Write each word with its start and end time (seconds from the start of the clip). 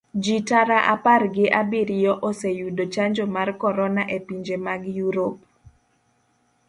Ji 0.23 0.35
tara 0.49 0.77
apar 0.93 1.21
gi 1.35 1.45
abiriyo 1.61 2.13
oseyudo 2.29 2.83
chanjo 2.93 3.23
mar 3.35 3.49
korona 3.61 4.03
epinje 4.17 4.55
mag 4.65 4.81
europe. 5.03 5.43